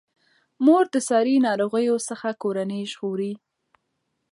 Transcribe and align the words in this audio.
مور 0.65 0.83
د 0.93 0.95
ساري 1.07 1.35
ناروغیو 1.47 1.97
څخه 2.09 2.27
کورنۍ 2.43 2.81
ژغوري. 2.91 3.33